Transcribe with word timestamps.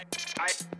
Thank 0.00 0.77